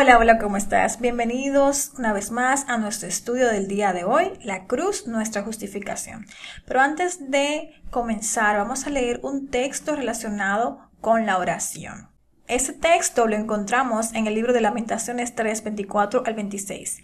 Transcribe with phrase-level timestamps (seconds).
[0.00, 1.00] Hola, hola, ¿cómo estás?
[1.00, 6.24] Bienvenidos una vez más a nuestro estudio del día de hoy, la cruz, nuestra justificación.
[6.66, 12.10] Pero antes de comenzar, vamos a leer un texto relacionado con la oración.
[12.46, 17.02] Ese texto lo encontramos en el libro de Lamentaciones 3, 24 al 26.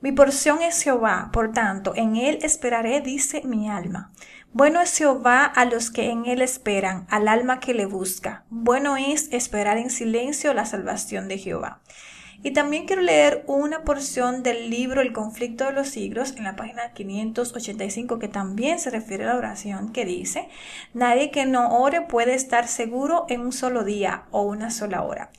[0.00, 4.12] Mi porción es Jehová, por tanto, en él esperaré, dice mi alma.
[4.52, 8.44] Bueno es Jehová a los que en él esperan, al alma que le busca.
[8.48, 11.80] Bueno es esperar en silencio la salvación de Jehová.
[12.42, 16.54] Y también quiero leer una porción del libro El conflicto de los siglos en la
[16.54, 20.48] página 585 que también se refiere a la oración que dice,
[20.94, 25.32] nadie que no ore puede estar seguro en un solo día o una sola hora.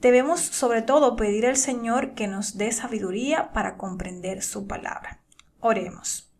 [0.00, 5.20] Debemos sobre todo pedir al Señor que nos dé sabiduría para comprender su palabra.
[5.60, 6.32] Oremos.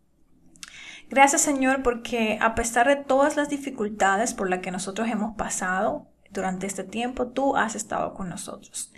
[1.09, 6.07] Gracias Señor porque a pesar de todas las dificultades por las que nosotros hemos pasado
[6.31, 8.91] durante este tiempo, tú has estado con nosotros.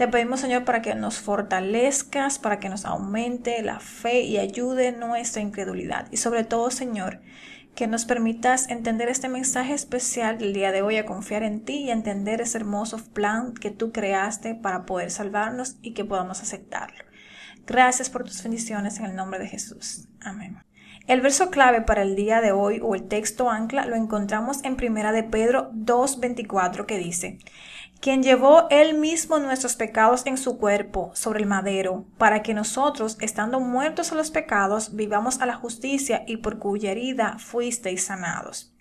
[0.00, 4.92] Te pedimos, Señor, para que nos fortalezcas, para que nos aumente la fe y ayude
[4.92, 6.10] nuestra incredulidad.
[6.10, 7.20] Y sobre todo, Señor,
[7.74, 11.82] que nos permitas entender este mensaje especial del día de hoy, a confiar en ti
[11.82, 17.04] y entender ese hermoso plan que tú creaste para poder salvarnos y que podamos aceptarlo.
[17.66, 20.08] Gracias por tus bendiciones en el nombre de Jesús.
[20.22, 20.64] Amén.
[21.08, 24.76] El verso clave para el día de hoy o el texto ancla lo encontramos en
[24.76, 27.38] Primera de Pedro 2.24 que dice,
[28.00, 33.18] quien llevó él mismo nuestros pecados en su cuerpo sobre el madero, para que nosotros,
[33.20, 38.74] estando muertos a los pecados, vivamos a la justicia y por cuya herida fuisteis sanados.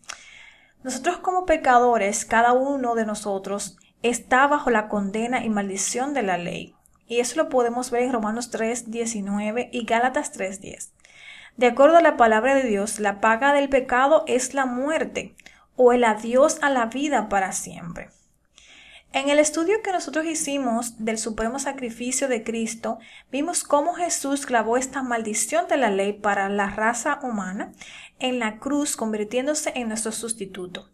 [0.84, 6.38] Nosotros como pecadores, cada uno de nosotros, está bajo la condena y maldición de la
[6.38, 6.75] ley.
[7.06, 10.94] Y eso lo podemos ver en Romanos 3, 19 y Gálatas 3, 10.
[11.58, 15.36] De acuerdo a la palabra de Dios, la paga del pecado es la muerte
[15.75, 18.12] o el adiós a la vida para siempre.
[19.12, 23.00] En el estudio que nosotros hicimos del supremo sacrificio de Cristo,
[23.31, 27.74] vimos cómo Jesús clavó esta maldición de la ley para la raza humana
[28.19, 30.92] en la cruz, convirtiéndose en nuestro sustituto.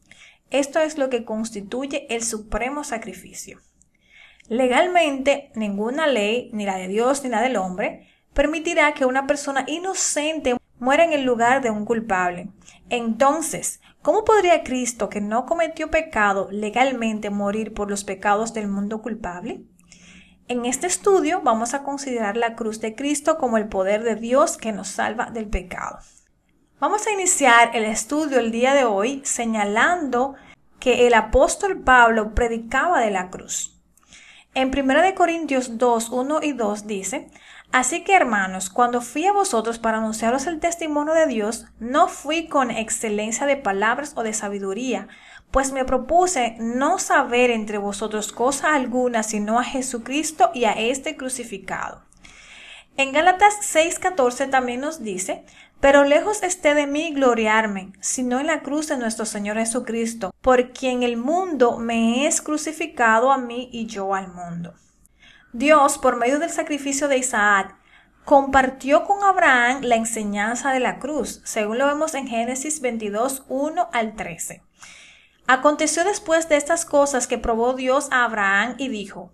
[0.50, 3.60] Esto es lo que constituye el supremo sacrificio.
[4.48, 9.66] Legalmente, ninguna ley, ni la de Dios ni la del hombre, permitirá que una persona
[9.68, 12.48] inocente muera en el lugar de un culpable.
[12.90, 19.02] Entonces, ¿Cómo podría Cristo, que no cometió pecado, legalmente morir por los pecados del mundo
[19.02, 19.64] culpable?
[20.48, 24.58] En este estudio vamos a considerar la cruz de Cristo como el poder de Dios
[24.58, 25.98] que nos salva del pecado.
[26.80, 30.36] Vamos a iniciar el estudio el día de hoy señalando
[30.80, 33.82] que el apóstol Pablo predicaba de la cruz.
[34.54, 37.32] En 1 Corintios 2, 1 y 2 dice,
[37.72, 42.48] Así que hermanos, cuando fui a vosotros para anunciaros el testimonio de Dios, no fui
[42.48, 45.08] con excelencia de palabras o de sabiduría,
[45.52, 51.18] pues me propuse no saber entre vosotros cosa alguna sino a Jesucristo y a este
[51.18, 52.04] crucificado.
[52.98, 55.44] En Gálatas 6:14 también nos dice,
[55.82, 60.72] pero lejos esté de mí gloriarme, sino en la cruz de nuestro Señor Jesucristo, por
[60.72, 64.74] quien el mundo me es crucificado a mí y yo al mundo.
[65.58, 67.78] Dios, por medio del sacrificio de Isaac,
[68.26, 73.90] compartió con Abraham la enseñanza de la cruz, según lo vemos en Génesis 22, 1
[73.94, 74.62] al 13.
[75.48, 79.32] Aconteció después de estas cosas que probó Dios a Abraham y dijo,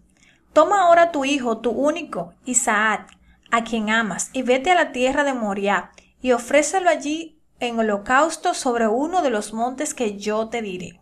[0.53, 3.09] Toma ahora tu hijo, tu único, Isaac,
[3.49, 5.89] a quien amas, y vete a la tierra de Moriah,
[6.21, 11.00] y ofrécelo allí en holocausto sobre uno de los montes que yo te diré.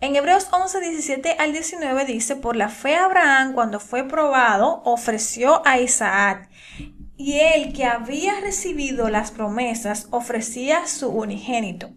[0.00, 5.60] En Hebreos 11, 17 al 19 dice, por la fe Abraham cuando fue probado ofreció
[5.66, 6.48] a Isaac
[7.16, 11.90] y él que había recibido las promesas ofrecía su unigénito,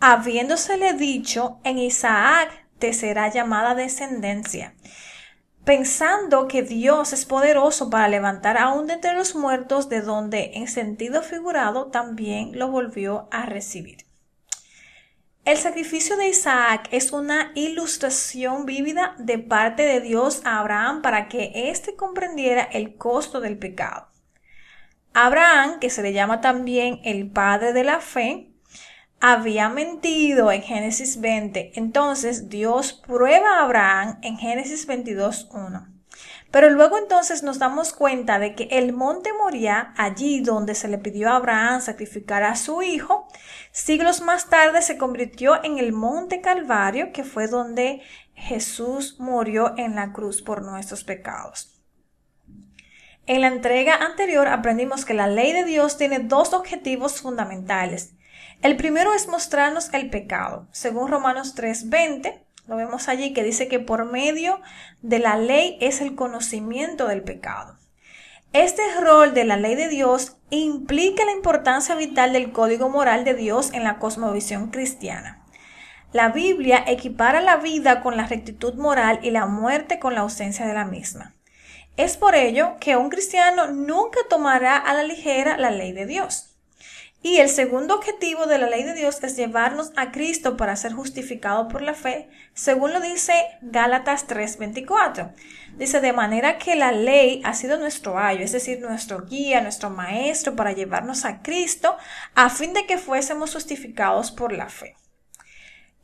[0.00, 2.48] habiéndosele dicho, en Isaac
[2.78, 4.74] te será llamada descendencia,
[5.62, 10.68] pensando que Dios es poderoso para levantar aún de entre los muertos, de donde en
[10.68, 14.06] sentido figurado también lo volvió a recibir.
[15.44, 21.26] El sacrificio de Isaac es una ilustración vívida de parte de Dios a Abraham para
[21.26, 24.06] que éste comprendiera el costo del pecado.
[25.14, 28.52] Abraham, que se le llama también el padre de la fe,
[29.20, 31.72] había mentido en Génesis 20.
[31.74, 35.88] Entonces Dios prueba a Abraham en Génesis 22.1.
[36.52, 40.98] Pero luego entonces nos damos cuenta de que el monte Moría, allí donde se le
[40.98, 43.26] pidió a Abraham sacrificar a su hijo,
[43.72, 48.02] siglos más tarde se convirtió en el monte Calvario, que fue donde
[48.34, 51.82] Jesús murió en la cruz por nuestros pecados.
[53.24, 58.14] En la entrega anterior aprendimos que la ley de Dios tiene dos objetivos fundamentales.
[58.60, 60.68] El primero es mostrarnos el pecado.
[60.70, 64.60] Según Romanos 3:20, Lo vemos allí que dice que por medio
[65.00, 67.76] de la ley es el conocimiento del pecado.
[68.52, 73.34] Este rol de la ley de Dios implica la importancia vital del código moral de
[73.34, 75.42] Dios en la cosmovisión cristiana.
[76.12, 80.66] La Biblia equipara la vida con la rectitud moral y la muerte con la ausencia
[80.66, 81.34] de la misma.
[81.96, 86.51] Es por ello que un cristiano nunca tomará a la ligera la ley de Dios.
[87.24, 90.92] Y el segundo objetivo de la ley de Dios es llevarnos a Cristo para ser
[90.92, 95.32] justificado por la fe, según lo dice Gálatas 3:24.
[95.78, 99.88] Dice, de manera que la ley ha sido nuestro ayo, es decir, nuestro guía, nuestro
[99.88, 101.96] maestro para llevarnos a Cristo,
[102.34, 104.96] a fin de que fuésemos justificados por la fe.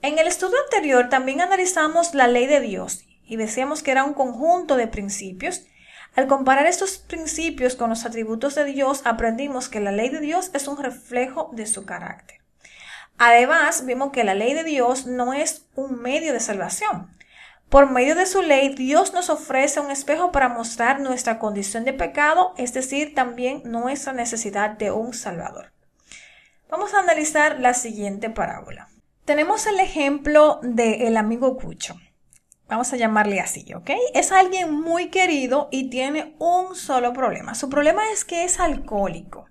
[0.00, 4.14] En el estudio anterior también analizamos la ley de Dios y decíamos que era un
[4.14, 5.66] conjunto de principios
[6.14, 10.50] al comparar estos principios con los atributos de Dios, aprendimos que la ley de Dios
[10.54, 12.38] es un reflejo de su carácter.
[13.18, 17.16] Además, vimos que la ley de Dios no es un medio de salvación.
[17.68, 21.92] Por medio de su ley, Dios nos ofrece un espejo para mostrar nuestra condición de
[21.92, 25.72] pecado, es decir, también nuestra necesidad de un Salvador.
[26.70, 28.88] Vamos a analizar la siguiente parábola.
[29.24, 31.96] Tenemos el ejemplo del amigo Cucho.
[32.68, 33.90] Vamos a llamarle así, ¿ok?
[34.12, 37.54] Es alguien muy querido y tiene un solo problema.
[37.54, 39.46] Su problema es que es alcohólico.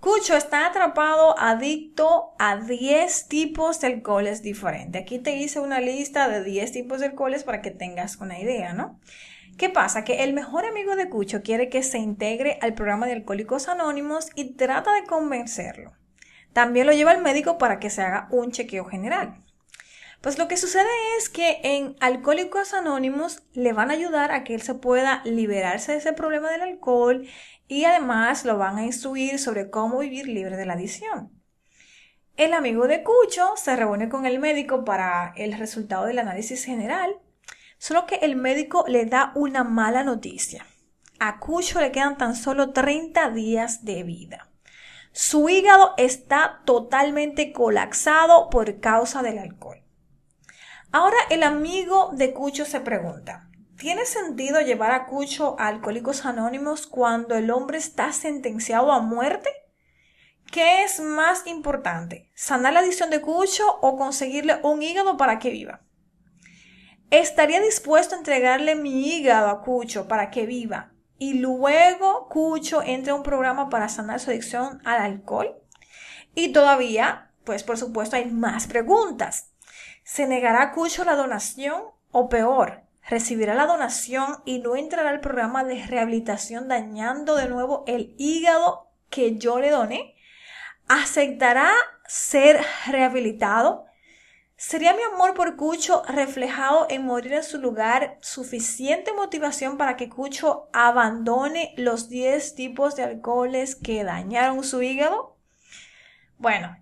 [0.00, 5.00] Cucho está atrapado, adicto a 10 tipos de alcoholes diferentes.
[5.00, 8.72] Aquí te hice una lista de 10 tipos de alcoholes para que tengas una idea,
[8.72, 9.00] ¿no?
[9.56, 10.04] ¿Qué pasa?
[10.04, 14.28] Que el mejor amigo de Cucho quiere que se integre al programa de Alcohólicos Anónimos
[14.34, 15.92] y trata de convencerlo.
[16.52, 19.45] También lo lleva al médico para que se haga un chequeo general.
[20.20, 24.54] Pues lo que sucede es que en Alcohólicos Anónimos le van a ayudar a que
[24.54, 27.28] él se pueda liberarse de ese problema del alcohol
[27.68, 31.32] y además lo van a instruir sobre cómo vivir libre de la adicción.
[32.36, 37.16] El amigo de Cucho se reúne con el médico para el resultado del análisis general,
[37.78, 40.66] solo que el médico le da una mala noticia.
[41.18, 44.50] A Cucho le quedan tan solo 30 días de vida.
[45.12, 49.85] Su hígado está totalmente colapsado por causa del alcohol.
[50.92, 56.86] Ahora el amigo de Cucho se pregunta, ¿tiene sentido llevar a Cucho a Alcohólicos Anónimos
[56.86, 59.50] cuando el hombre está sentenciado a muerte?
[60.50, 62.30] ¿Qué es más importante?
[62.34, 65.82] ¿Sanar la adicción de Cucho o conseguirle un hígado para que viva?
[67.10, 73.10] ¿Estaría dispuesto a entregarle mi hígado a Cucho para que viva y luego Cucho entre
[73.10, 75.56] a un programa para sanar su adicción al alcohol?
[76.34, 79.52] Y todavía, pues por supuesto hay más preguntas.
[80.06, 81.82] ¿Se negará Cucho la donación
[82.12, 87.82] o peor, recibirá la donación y no entrará al programa de rehabilitación dañando de nuevo
[87.88, 90.14] el hígado que yo le doné?
[90.86, 91.72] ¿Aceptará
[92.06, 93.86] ser rehabilitado?
[94.56, 100.08] ¿Sería mi amor por Cucho reflejado en morir en su lugar suficiente motivación para que
[100.08, 105.36] Cucho abandone los 10 tipos de alcoholes que dañaron su hígado?
[106.38, 106.76] Bueno,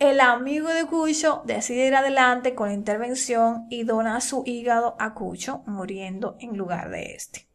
[0.00, 5.12] el amigo de Cucho decide ir adelante con la intervención y dona su hígado a
[5.12, 7.46] Cucho, muriendo en lugar de este.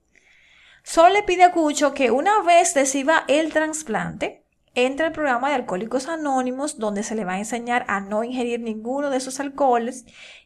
[0.83, 4.45] Solo le pide a Cucho que una vez reciba el trasplante,
[4.75, 8.59] entre al programa de Alcohólicos Anónimos, donde se le va a enseñar a no ingerir
[8.59, 10.05] ninguno de esos alcoholes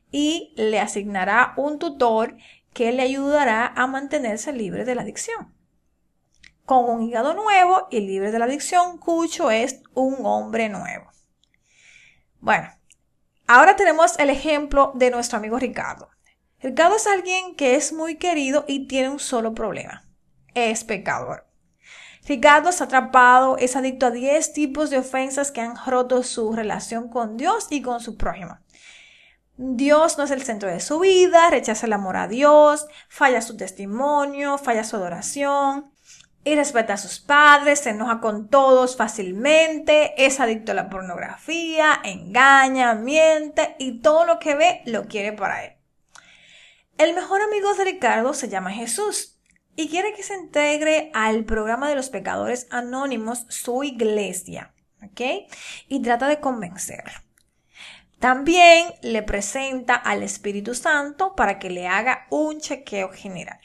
[0.10, 2.38] y le asignará un tutor
[2.72, 5.54] que le ayudará a mantenerse libre de la adicción.
[6.64, 11.10] Con un hígado nuevo y libre de la adicción, Cucho es un hombre nuevo.
[12.42, 12.70] Bueno,
[13.48, 16.10] ahora tenemos el ejemplo de nuestro amigo Ricardo.
[16.62, 20.06] Ricardo es alguien que es muy querido y tiene un solo problema.
[20.54, 21.48] Es pecador.
[22.26, 27.10] Ricardo está atrapado, es adicto a 10 tipos de ofensas que han roto su relación
[27.10, 28.60] con Dios y con su prójimo.
[29.58, 33.58] Dios no es el centro de su vida, rechaza el amor a Dios, falla su
[33.58, 35.92] testimonio, falla su adoración,
[36.44, 42.00] y respeta a sus padres, se enoja con todos fácilmente, es adicto a la pornografía,
[42.04, 45.74] engaña, miente y todo lo que ve lo quiere para él.
[46.98, 49.40] El mejor amigo de Ricardo se llama Jesús
[49.76, 55.50] y quiere que se integre al programa de los pecadores anónimos, su iglesia, ¿ok?
[55.88, 57.14] Y trata de convencerlo.
[58.20, 63.59] También le presenta al Espíritu Santo para que le haga un chequeo general.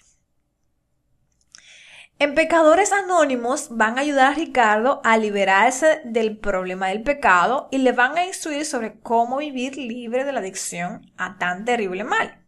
[2.24, 7.76] En Pecadores Anónimos van a ayudar a Ricardo a liberarse del problema del pecado y
[7.76, 12.42] le van a instruir sobre cómo vivir libre de la adicción a tan terrible mal.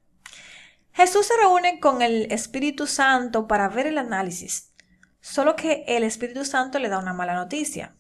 [0.92, 4.73] Jesús se reúne con el Espíritu Santo para ver el análisis,
[5.21, 7.95] solo que el Espíritu Santo le da una mala noticia.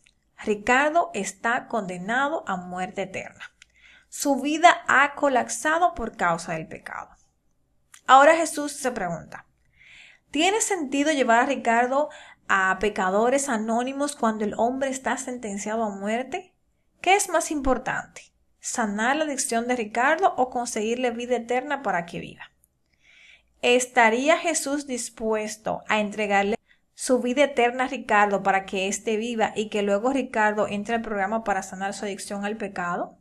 [0.46, 3.52] Ricardo está condenado a muerte eterna.
[4.08, 7.10] Su vida ha colapsado por causa del pecado.
[8.06, 9.44] Ahora Jesús se pregunta,
[10.36, 12.10] ¿tiene sentido llevar a Ricardo
[12.46, 16.52] a pecadores anónimos cuando el hombre está sentenciado a muerte?
[17.00, 18.20] ¿Qué es más importante?
[18.60, 22.52] ¿Sanar la adicción de Ricardo o conseguirle vida eterna para que viva?
[23.62, 26.58] ¿Estaría Jesús dispuesto a entregarle
[26.92, 31.00] su vida eterna a Ricardo para que éste viva y que luego Ricardo entre al
[31.00, 33.16] programa para sanar su adicción al pecado?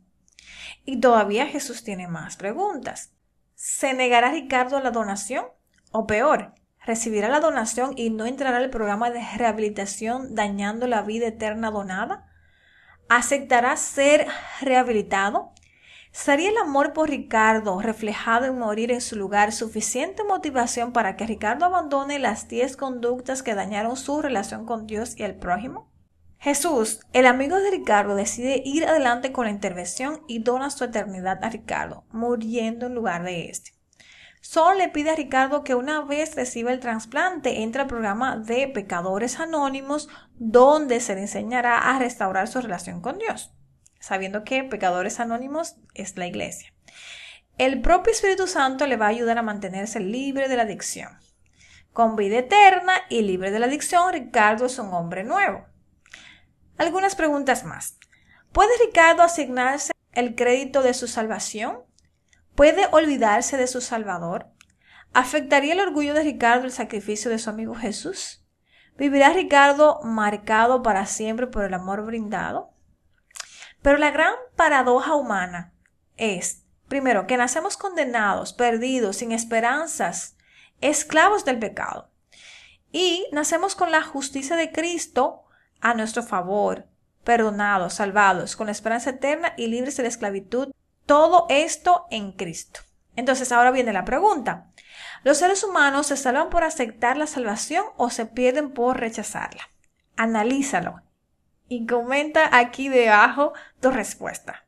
[0.84, 3.14] Y todavía Jesús tiene más preguntas.
[3.54, 5.46] ¿Se negará Ricardo la donación?
[5.92, 6.52] O peor,
[6.86, 12.26] recibirá la donación y no entrará al programa de rehabilitación dañando la vida eterna donada?
[13.08, 14.26] ¿Aceptará ser
[14.60, 15.52] rehabilitado?
[16.12, 21.26] ¿Sería el amor por Ricardo, reflejado en morir en su lugar, suficiente motivación para que
[21.26, 25.92] Ricardo abandone las diez conductas que dañaron su relación con Dios y el prójimo?
[26.38, 31.44] Jesús, el amigo de Ricardo, decide ir adelante con la intervención y dona su eternidad
[31.44, 33.75] a Ricardo, muriendo en lugar de este.
[34.48, 38.68] Solo le pide a Ricardo que una vez reciba el trasplante entre al programa de
[38.68, 43.52] Pecadores Anónimos, donde se le enseñará a restaurar su relación con Dios
[44.06, 46.72] sabiendo que pecadores anónimos es la iglesia.
[47.58, 51.18] El propio Espíritu Santo le va a ayudar a mantenerse libre de la adicción.
[51.92, 55.66] Con vida eterna y libre de la adicción, Ricardo es un hombre nuevo.
[56.78, 57.98] Algunas preguntas más.
[58.52, 61.78] ¿Puede Ricardo asignarse el crédito de su salvación?
[62.56, 64.46] ¿Puede olvidarse de su Salvador?
[65.12, 68.46] ¿Afectaría el orgullo de Ricardo el sacrificio de su amigo Jesús?
[68.96, 72.72] ¿Vivirá Ricardo marcado para siempre por el amor brindado?
[73.82, 75.74] Pero la gran paradoja humana
[76.16, 80.38] es, primero, que nacemos condenados, perdidos, sin esperanzas,
[80.80, 82.10] esclavos del pecado.
[82.90, 85.44] Y nacemos con la justicia de Cristo
[85.82, 86.88] a nuestro favor,
[87.22, 90.72] perdonados, salvados, con la esperanza eterna y libres de la esclavitud.
[91.06, 92.80] Todo esto en Cristo.
[93.14, 94.72] Entonces ahora viene la pregunta.
[95.22, 99.62] ¿Los seres humanos se salvan por aceptar la salvación o se pierden por rechazarla?
[100.16, 101.02] Analízalo
[101.68, 104.66] y comenta aquí debajo tu respuesta.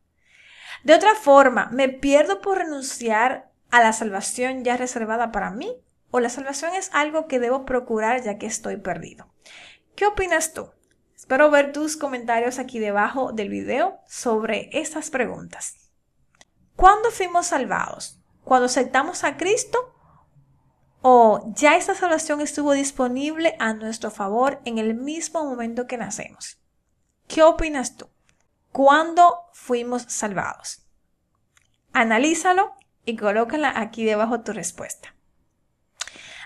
[0.84, 5.76] De otra forma, ¿me pierdo por renunciar a la salvación ya reservada para mí?
[6.10, 9.32] ¿O la salvación es algo que debo procurar ya que estoy perdido?
[9.94, 10.70] ¿Qué opinas tú?
[11.16, 15.87] Espero ver tus comentarios aquí debajo del video sobre estas preguntas.
[16.78, 18.20] ¿Cuándo fuimos salvados?
[18.44, 19.96] ¿Cuando aceptamos a Cristo?
[21.02, 26.62] ¿O ya esta salvación estuvo disponible a nuestro favor en el mismo momento que nacemos?
[27.26, 28.08] ¿Qué opinas tú?
[28.70, 30.86] ¿Cuándo fuimos salvados?
[31.92, 35.16] Analízalo y colócala aquí debajo tu respuesta.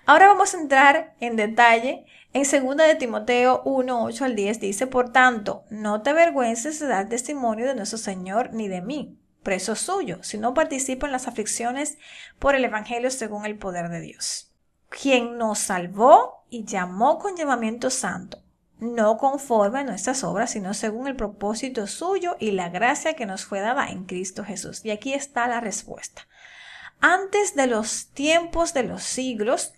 [0.07, 4.87] Ahora vamos a entrar en detalle en 2 de Timoteo 1, 8 al 10 dice,
[4.87, 9.77] por tanto, no te avergüences de dar testimonio de nuestro Señor ni de mí, preso
[9.77, 11.99] suyo, sino participa en las aflicciones
[12.39, 14.53] por el Evangelio según el poder de Dios,
[14.89, 18.43] quien nos salvó y llamó con llamamiento santo
[18.83, 23.45] no conforme a nuestras obras, sino según el propósito suyo y la gracia que nos
[23.45, 24.85] fue dada en Cristo Jesús.
[24.85, 26.27] Y aquí está la respuesta.
[27.01, 29.73] Antes de los tiempos de los siglos,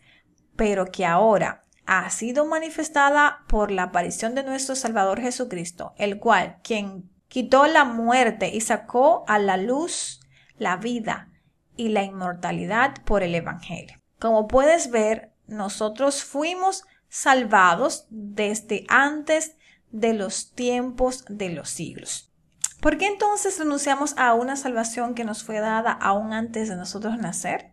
[0.56, 6.56] pero que ahora ha sido manifestada por la aparición de nuestro Salvador Jesucristo, el cual,
[6.62, 10.20] quien quitó la muerte y sacó a la luz
[10.56, 11.32] la vida
[11.76, 14.00] y la inmortalidad por el Evangelio.
[14.20, 19.56] Como puedes ver, nosotros fuimos salvados desde antes
[19.90, 22.32] de los tiempos de los siglos.
[22.80, 27.18] ¿Por qué entonces renunciamos a una salvación que nos fue dada aún antes de nosotros
[27.18, 27.72] nacer?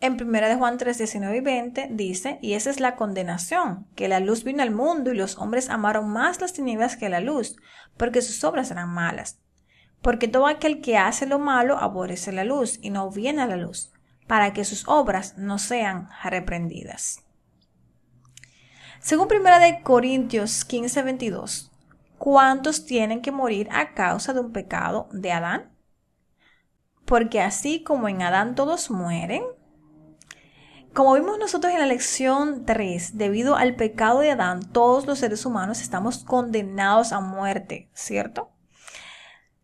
[0.00, 4.06] En 1 de Juan 3, 19 y 20 dice, y esa es la condenación, que
[4.06, 7.56] la luz vino al mundo y los hombres amaron más las tinieblas que la luz,
[7.96, 9.40] porque sus obras eran malas.
[10.00, 13.56] Porque todo aquel que hace lo malo aborrece la luz y no viene a la
[13.56, 13.92] luz,
[14.28, 17.24] para que sus obras no sean reprendidas.
[19.00, 21.72] Según 1 Corintios 15, 22,
[22.18, 25.72] ¿cuántos tienen que morir a causa de un pecado de Adán?
[27.04, 29.42] Porque así como en Adán todos mueren,
[30.98, 35.46] como vimos nosotros en la lección 3, debido al pecado de Adán, todos los seres
[35.46, 38.50] humanos estamos condenados a muerte, ¿cierto?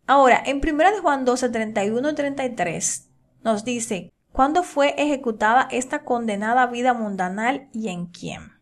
[0.07, 3.11] Ahora, en 1 Juan 12, 31 y 33
[3.43, 8.53] nos dice, ¿cuándo fue ejecutada esta condenada vida mundanal y en quién?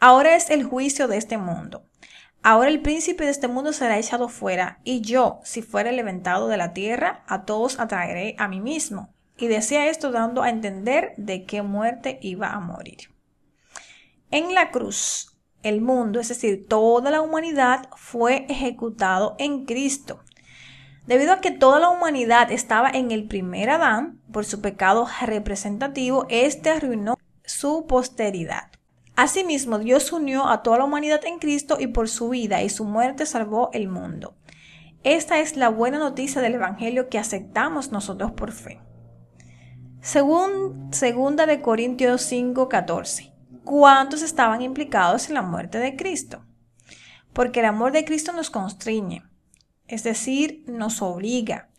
[0.00, 1.84] Ahora es el juicio de este mundo.
[2.42, 6.56] Ahora el príncipe de este mundo será echado fuera, y yo, si fuera levantado de
[6.56, 9.11] la tierra, a todos atraeré a mí mismo.
[9.42, 13.10] Y decía esto dando a entender de qué muerte iba a morir.
[14.30, 20.20] En la cruz, el mundo, es decir, toda la humanidad, fue ejecutado en Cristo.
[21.08, 26.24] Debido a que toda la humanidad estaba en el primer Adán, por su pecado representativo,
[26.28, 28.70] este arruinó su posteridad.
[29.16, 32.84] Asimismo, Dios unió a toda la humanidad en Cristo y por su vida y su
[32.84, 34.36] muerte salvó el mundo.
[35.02, 38.78] Esta es la buena noticia del Evangelio que aceptamos nosotros por fe.
[40.02, 43.32] Según segunda de Corintios 5:14,
[43.62, 46.44] ¿cuántos estaban implicados en la muerte de Cristo?
[47.32, 49.22] Porque el amor de Cristo nos constriñe,
[49.86, 51.70] es decir, nos obliga,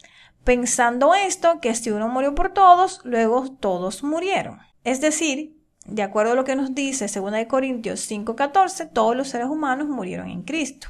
[0.45, 4.59] pensando esto que si uno murió por todos, luego todos murieron.
[4.85, 9.47] Es decir, de acuerdo a lo que nos dice 2 Corintios 5:14, todos los seres
[9.47, 10.87] humanos murieron en Cristo.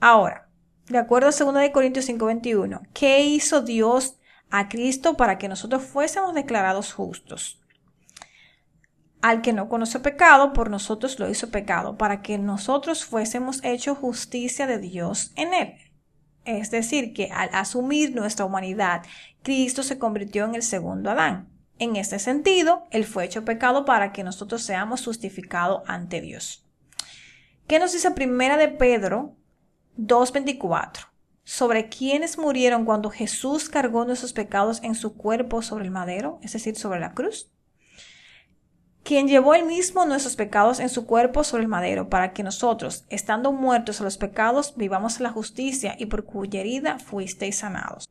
[0.00, 0.48] Ahora,
[0.88, 4.18] de acuerdo a 2 Corintios 5:21, ¿qué hizo Dios
[4.50, 7.60] a Cristo para que nosotros fuésemos declarados justos?
[9.22, 13.98] Al que no conoce pecado, por nosotros lo hizo pecado, para que nosotros fuésemos hechos
[13.98, 15.74] justicia de Dios en él.
[16.44, 19.02] Es decir, que al asumir nuestra humanidad,
[19.42, 21.48] Cristo se convirtió en el segundo Adán.
[21.78, 26.64] En este sentido, Él fue hecho pecado para que nosotros seamos justificados ante Dios.
[27.66, 29.34] ¿Qué nos dice Primera de Pedro
[29.98, 31.08] 2.24?
[31.46, 36.52] Sobre quienes murieron cuando Jesús cargó nuestros pecados en su cuerpo sobre el madero, es
[36.52, 37.50] decir, sobre la cruz
[39.06, 43.04] quien llevó él mismo nuestros pecados en su cuerpo sobre el madero, para que nosotros,
[43.08, 48.08] estando muertos a los pecados, vivamos la justicia y por cuya herida fuisteis sanados.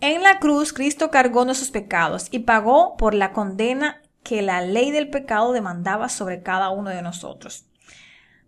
[0.00, 4.92] En la cruz Cristo cargó nuestros pecados y pagó por la condena que la ley
[4.92, 7.66] del pecado demandaba sobre cada uno de nosotros.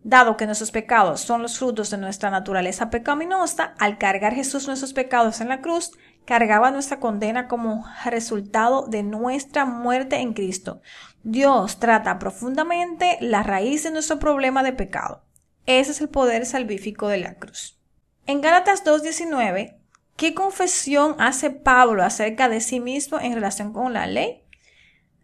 [0.04, 4.92] Dado que nuestros pecados son los frutos de nuestra naturaleza pecaminosa, al cargar Jesús nuestros
[4.92, 5.92] pecados en la cruz,
[6.24, 10.80] cargaba nuestra condena como resultado de nuestra muerte en Cristo.
[11.22, 15.24] Dios trata profundamente la raíz de nuestro problema de pecado.
[15.66, 17.78] Ese es el poder salvífico de la cruz.
[18.26, 19.76] En Gálatas 2.19,
[20.16, 24.41] ¿qué confesión hace Pablo acerca de sí mismo en relación con la ley?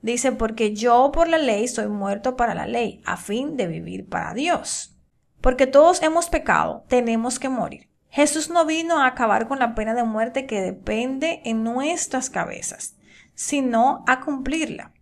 [0.01, 4.09] Dice, porque yo por la ley soy muerto para la ley, a fin de vivir
[4.09, 4.97] para Dios.
[5.41, 7.89] Porque todos hemos pecado, tenemos que morir.
[8.11, 12.97] Jesús no vino a acabar con la pena de muerte que depende en nuestras cabezas,
[13.35, 14.93] sino a cumplirla.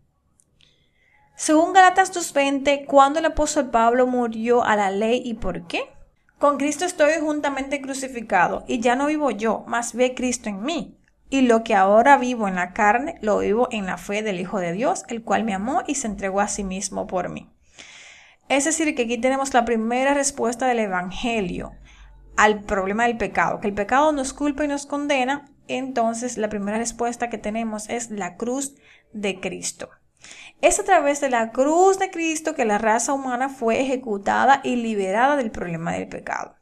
[1.37, 5.83] Según Galatas 2.20, ¿cuándo el apóstol Pablo murió a la ley y por qué?
[6.39, 10.96] Con Cristo estoy juntamente crucificado, y ya no vivo yo, mas ve Cristo en mí.
[11.29, 14.61] Y lo que ahora vivo en la carne, lo vivo en la fe del Hijo
[14.61, 17.51] de Dios, el cual me amó y se entregó a sí mismo por mí.
[18.49, 21.73] Es decir, que aquí tenemos la primera respuesta del Evangelio
[22.37, 26.79] al problema del pecado, que el pecado nos culpa y nos condena, entonces la primera
[26.79, 28.77] respuesta que tenemos es la cruz
[29.13, 29.89] de Cristo.
[30.61, 34.77] Es a través de la cruz de Cristo que la raza humana fue ejecutada y
[34.77, 36.56] liberada del problema del pecado.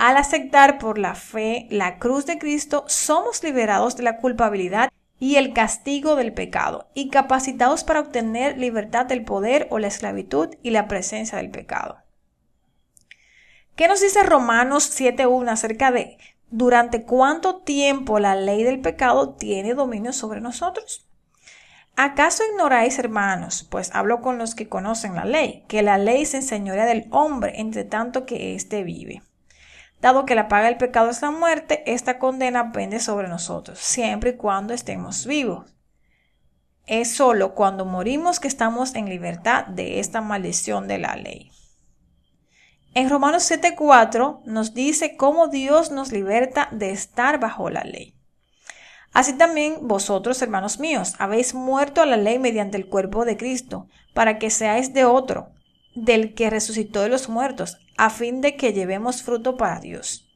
[0.00, 5.36] Al aceptar por la fe la cruz de Cristo, somos liberados de la culpabilidad y
[5.36, 10.70] el castigo del pecado y capacitados para obtener libertad del poder o la esclavitud y
[10.70, 11.98] la presencia del pecado.
[13.76, 16.16] ¿Qué nos dice Romanos 7.1 acerca de
[16.48, 21.06] durante cuánto tiempo la ley del pecado tiene dominio sobre nosotros?
[21.94, 26.38] ¿Acaso ignoráis, hermanos, pues hablo con los que conocen la ley, que la ley se
[26.38, 29.20] enseñorea del hombre entre tanto que éste vive?
[30.00, 34.30] Dado que la paga del pecado es la muerte, esta condena pende sobre nosotros, siempre
[34.30, 35.76] y cuando estemos vivos.
[36.86, 41.52] Es solo cuando morimos que estamos en libertad de esta maldición de la ley.
[42.94, 48.16] En Romanos 7:4 nos dice cómo Dios nos liberta de estar bajo la ley.
[49.12, 53.86] Así también vosotros, hermanos míos, habéis muerto a la ley mediante el cuerpo de Cristo,
[54.14, 55.50] para que seáis de otro,
[55.94, 60.26] del que resucitó de los muertos, a fin de que llevemos fruto para Dios.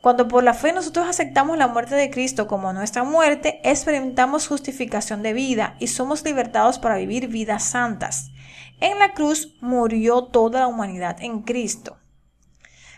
[0.00, 5.22] Cuando por la fe nosotros aceptamos la muerte de Cristo como nuestra muerte, experimentamos justificación
[5.22, 8.30] de vida y somos libertados para vivir vidas santas.
[8.80, 11.98] En la cruz murió toda la humanidad en Cristo.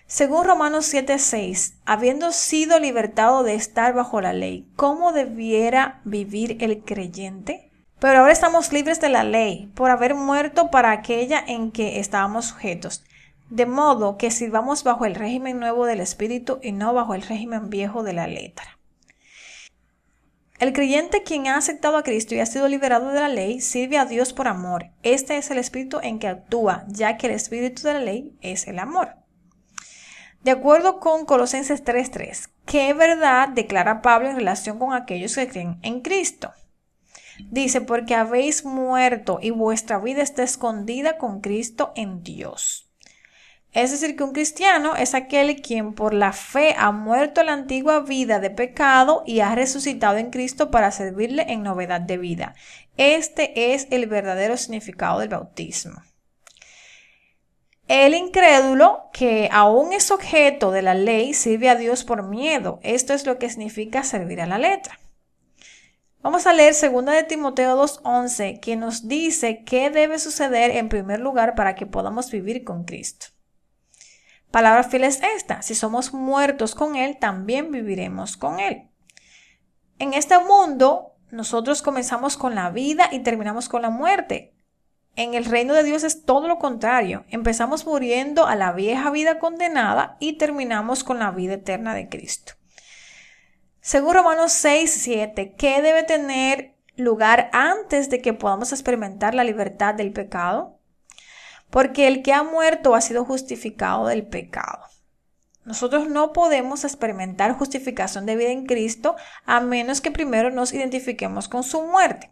[0.07, 6.85] Según Romanos 7:6, habiendo sido libertado de estar bajo la ley, ¿cómo debiera vivir el
[6.85, 7.72] creyente?
[8.03, 12.47] Pero ahora estamos libres de la ley, por haber muerto para aquella en que estábamos
[12.47, 13.05] sujetos,
[13.49, 17.71] de modo que sirvamos bajo el régimen nuevo del Espíritu y no bajo el régimen
[17.71, 18.77] viejo de la letra.
[20.59, 23.99] El creyente quien ha aceptado a Cristo y ha sido liberado de la ley sirve
[23.99, 24.87] a Dios por amor.
[25.05, 28.67] Este es el espíritu en que actúa, ya que el espíritu de la ley es
[28.67, 29.15] el amor.
[30.43, 35.79] De acuerdo con Colosenses 3:3, ¿qué verdad declara Pablo en relación con aquellos que creen
[35.83, 36.53] en Cristo?
[37.39, 42.89] Dice, porque habéis muerto y vuestra vida está escondida con Cristo en Dios.
[43.73, 48.01] Es decir, que un cristiano es aquel quien por la fe ha muerto la antigua
[48.01, 52.55] vida de pecado y ha resucitado en Cristo para servirle en novedad de vida.
[52.99, 56.03] Este es el verdadero significado del bautismo.
[57.89, 62.79] El incrédulo, que aún es objeto de la ley, sirve a Dios por miedo.
[62.83, 64.99] Esto es lo que significa servir a la letra.
[66.23, 71.19] Vamos a leer 2 de Timoteo 2.11, que nos dice qué debe suceder en primer
[71.19, 73.27] lugar para que podamos vivir con Cristo.
[74.53, 78.89] Palabra fiel es esta, si somos muertos con Él, también viviremos con Él.
[79.99, 84.55] En este mundo, nosotros comenzamos con la vida y terminamos con la muerte.
[85.17, 87.25] En el reino de Dios es todo lo contrario.
[87.31, 92.53] Empezamos muriendo a la vieja vida condenada y terminamos con la vida eterna de Cristo.
[93.83, 99.95] Según Romanos 6, 7, ¿qué debe tener lugar antes de que podamos experimentar la libertad
[99.95, 100.79] del pecado?
[101.73, 104.85] porque el que ha muerto ha sido justificado del pecado.
[105.65, 109.17] Nosotros no podemos experimentar justificación de vida en Cristo
[109.47, 112.31] a menos que primero nos identifiquemos con su muerte.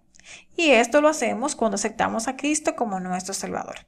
[0.57, 3.87] Y esto lo hacemos cuando aceptamos a Cristo como nuestro Salvador.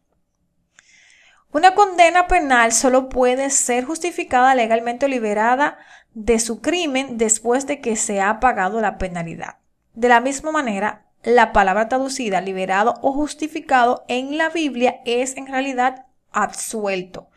[1.53, 5.77] Una condena penal solo puede ser justificada legalmente o liberada
[6.15, 9.57] de su crimen después de que se ha pagado la penalidad.
[9.95, 15.47] De la misma manera, la palabra traducida liberado o justificado en la Biblia es en
[15.47, 17.29] realidad absuelto.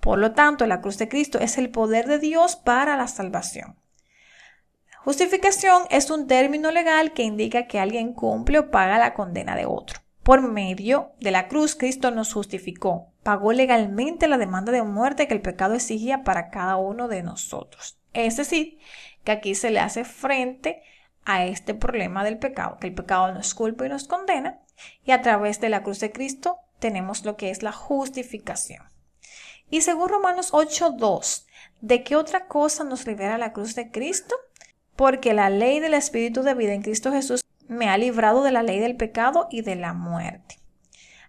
[0.00, 3.76] Por lo tanto, la cruz de Cristo es el poder de Dios para la salvación.
[5.04, 9.66] Justificación es un término legal que indica que alguien cumple o paga la condena de
[9.66, 10.00] otro.
[10.22, 15.34] Por medio de la cruz, Cristo nos justificó, pagó legalmente la demanda de muerte que
[15.34, 17.98] el pecado exigía para cada uno de nosotros.
[18.12, 18.78] Es decir,
[19.24, 20.82] que aquí se le hace frente
[21.24, 24.60] a este problema del pecado, que el pecado nos culpa y nos condena,
[25.04, 28.84] y a través de la cruz de Cristo tenemos lo que es la justificación.
[29.70, 31.46] Y según Romanos 8.2,
[31.80, 34.34] ¿de qué otra cosa nos libera la cruz de Cristo?
[34.96, 38.62] Porque la ley del Espíritu de vida en Cristo Jesús me ha librado de la
[38.62, 40.58] ley del pecado y de la muerte.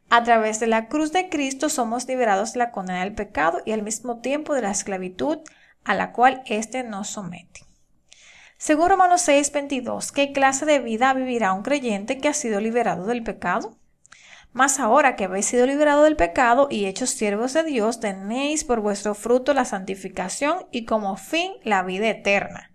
[0.10, 3.72] A través de la cruz de Cristo somos liberados de la condena del pecado y
[3.72, 5.40] al mismo tiempo de la esclavitud
[5.84, 7.62] a la cual éste nos somete.
[8.58, 13.24] Según Romanos 6:22, ¿qué clase de vida vivirá un creyente que ha sido liberado del
[13.24, 13.78] pecado?
[14.54, 18.80] Mas ahora que habéis sido liberado del pecado y hechos siervos de Dios, tenéis por
[18.80, 22.72] vuestro fruto la santificación y como fin la vida eterna.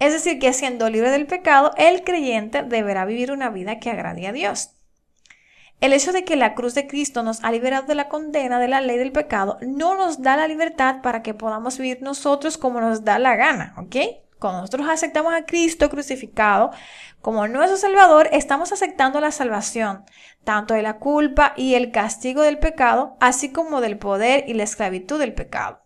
[0.00, 4.26] Es decir, que siendo libre del pecado, el creyente deberá vivir una vida que agrade
[4.26, 4.73] a Dios.
[5.84, 8.68] El hecho de que la cruz de Cristo nos ha liberado de la condena de
[8.68, 12.80] la ley del pecado no nos da la libertad para que podamos vivir nosotros como
[12.80, 13.96] nos da la gana, ¿ok?
[14.38, 16.70] Cuando nosotros aceptamos a Cristo crucificado
[17.20, 20.06] como nuestro Salvador, estamos aceptando la salvación,
[20.42, 24.62] tanto de la culpa y el castigo del pecado, así como del poder y la
[24.62, 25.82] esclavitud del pecado.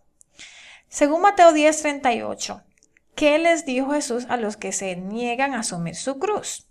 [0.87, 2.63] Según Mateo 10:38,
[3.15, 6.68] ¿qué les dijo Jesús a los que se niegan a asumir su cruz?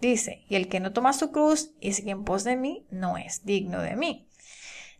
[0.00, 3.16] Dice, y el que no toma su cruz y sigue en pos de mí, no
[3.16, 4.28] es digno de mí.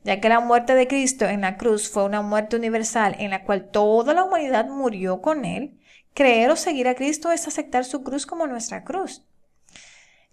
[0.05, 3.45] Ya que la muerte de Cristo en la cruz fue una muerte universal en la
[3.45, 5.79] cual toda la humanidad murió con él,
[6.17, 9.23] Creer o seguir a Cristo es aceptar su cruz como nuestra cruz.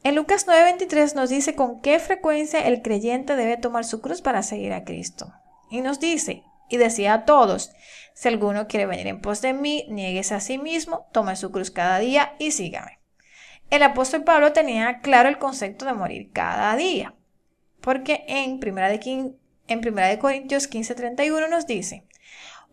[0.02, 4.44] En Lucas 9:23 nos dice con qué frecuencia el creyente debe tomar su cruz para
[4.44, 5.34] seguir a Cristo.
[5.70, 7.74] Y nos dice, y decía a todos,
[8.14, 11.70] si alguno quiere venir en pos de mí, nieguese a sí mismo, tome su cruz
[11.70, 13.03] cada día y sígame.
[13.70, 17.16] El apóstol Pablo tenía claro el concepto de morir cada día,
[17.82, 19.34] porque en 1 de,
[19.68, 22.06] en primera de Corintios 15:31 nos dice,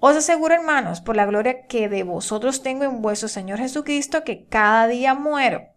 [0.03, 4.47] os aseguro, hermanos, por la gloria que de vosotros tengo en vuestro Señor Jesucristo, que
[4.47, 5.69] cada día muero.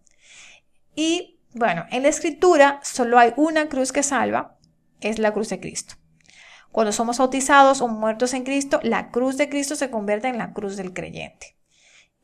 [0.94, 4.56] Y bueno, en la escritura solo hay una cruz que salva,
[5.00, 5.96] es la cruz de Cristo.
[6.72, 10.52] Cuando somos bautizados o muertos en Cristo, la cruz de Cristo se convierte en la
[10.52, 11.53] cruz del creyente.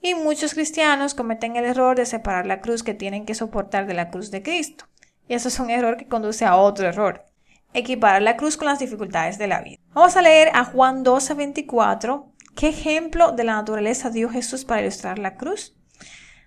[0.03, 3.95] Y muchos cristianos cometen el error de separar la cruz que tienen que soportar de
[3.95, 4.87] la cruz de Cristo.
[5.29, 7.31] Y eso es un error que conduce a otro error
[7.73, 9.79] equiparar la cruz con las dificultades de la vida.
[9.93, 12.33] Vamos a leer a Juan 12, 24.
[12.57, 15.77] ¿Qué ejemplo de la naturaleza dio Jesús para ilustrar la cruz?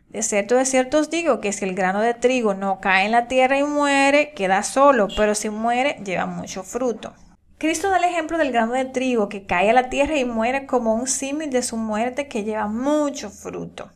[0.09, 3.11] De cierto, de cierto os digo que si el grano de trigo no cae en
[3.11, 7.15] la tierra y muere, queda solo, pero si muere, lleva mucho fruto.
[7.63, 10.65] Cristo da el ejemplo del grano de trigo que cae a la tierra y muere
[10.65, 13.89] como un símil de su muerte que lleva mucho fruto.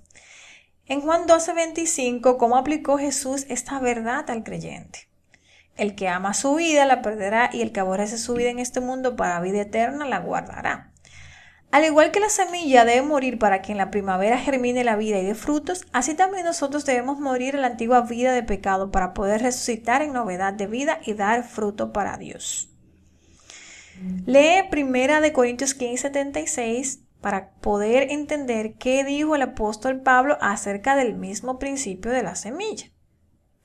[0.86, 5.10] En Juan 12, 25, ¿cómo aplicó Jesús esta verdad al creyente?
[5.76, 8.80] El que ama su vida la perderá y el que aborrece su vida en este
[8.80, 10.94] mundo para vida eterna la guardará.
[11.70, 15.20] Al igual que la semilla debe morir para que en la primavera germine la vida
[15.20, 19.14] y dé frutos, así también nosotros debemos morir a la antigua vida de pecado para
[19.14, 22.70] poder resucitar en novedad de vida y dar fruto para Dios.
[24.26, 30.96] Lee Primera de Corintios 15, 76 para poder entender qué dijo el apóstol Pablo acerca
[30.96, 32.92] del mismo principio de la semilla.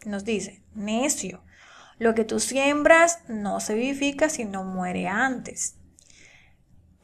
[0.05, 1.45] Nos dice, necio,
[1.99, 5.77] lo que tú siembras no se vivifica si no muere antes.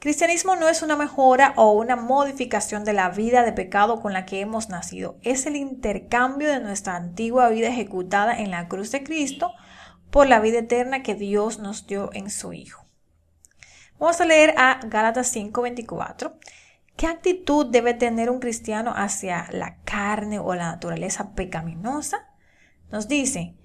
[0.00, 4.26] Cristianismo no es una mejora o una modificación de la vida de pecado con la
[4.26, 9.02] que hemos nacido, es el intercambio de nuestra antigua vida ejecutada en la cruz de
[9.02, 9.52] Cristo
[10.10, 12.88] por la vida eterna que Dios nos dio en su Hijo.
[13.98, 16.38] Vamos a leer a Gálatas 5:24.
[16.96, 22.28] ¿Qué actitud debe tener un cristiano hacia la carne o la naturaleza pecaminosa?
[22.92, 23.56] Nos dice,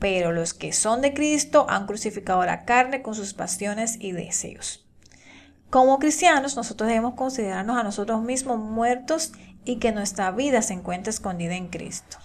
[0.00, 4.84] pero los que son de Cristo han crucificado la carne con sus pasiones y deseos.
[5.70, 9.32] Como cristianos, nosotros debemos considerarnos a nosotros mismos muertos
[9.64, 12.18] y que nuestra vida se encuentra escondida en Cristo.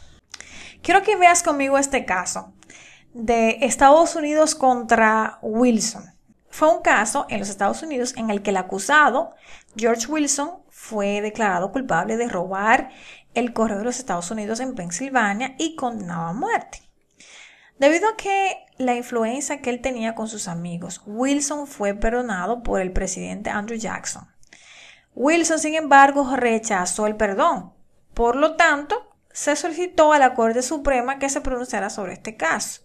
[0.81, 2.53] Quiero que veas conmigo este caso
[3.13, 6.16] de Estados Unidos contra Wilson.
[6.49, 9.35] Fue un caso en los Estados Unidos en el que el acusado,
[9.75, 12.89] George Wilson, fue declarado culpable de robar
[13.33, 16.81] el correo de los Estados Unidos en Pensilvania y condenado a muerte.
[17.77, 22.81] Debido a que la influencia que él tenía con sus amigos, Wilson fue perdonado por
[22.81, 24.27] el presidente Andrew Jackson.
[25.13, 27.73] Wilson, sin embargo, rechazó el perdón.
[28.13, 32.81] Por lo tanto, se solicitó a la Corte Suprema que se pronunciara sobre este caso.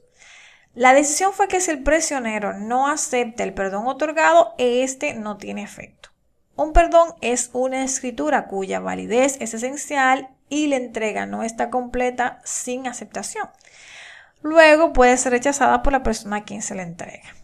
[0.75, 5.63] La decisión fue que si el prisionero no acepta el perdón otorgado, este no tiene
[5.63, 6.09] efecto.
[6.57, 12.41] Un perdón es una escritura cuya validez es esencial y la entrega no está completa
[12.45, 13.51] sin aceptación.
[14.43, 17.35] Luego puede ser rechazada por la persona a quien se le entrega.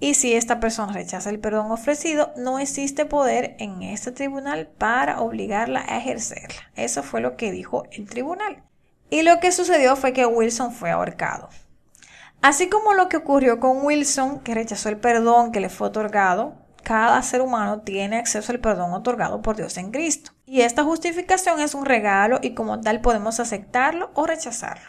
[0.00, 5.20] Y si esta persona rechaza el perdón ofrecido, no existe poder en este tribunal para
[5.20, 6.70] obligarla a ejercerla.
[6.74, 8.62] Eso fue lo que dijo el tribunal.
[9.08, 11.48] Y lo que sucedió fue que Wilson fue ahorcado.
[12.46, 16.54] Así como lo que ocurrió con Wilson, que rechazó el perdón que le fue otorgado,
[16.84, 20.30] cada ser humano tiene acceso al perdón otorgado por Dios en Cristo.
[20.44, 24.88] Y esta justificación es un regalo y como tal podemos aceptarlo o rechazarlo.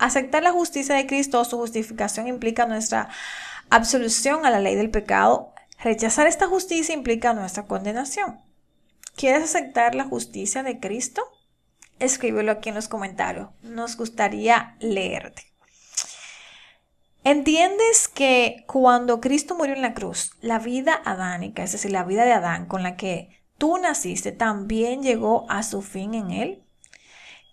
[0.00, 3.10] Aceptar la justicia de Cristo o su justificación implica nuestra
[3.70, 5.54] absolución a la ley del pecado.
[5.78, 8.40] Rechazar esta justicia implica nuestra condenación.
[9.14, 11.22] ¿Quieres aceptar la justicia de Cristo?
[12.00, 13.50] Escríbelo aquí en los comentarios.
[13.62, 15.49] Nos gustaría leerte.
[17.22, 22.24] ¿Entiendes que cuando Cristo murió en la cruz, la vida adánica, es decir, la vida
[22.24, 26.64] de Adán con la que tú naciste, también llegó a su fin en él?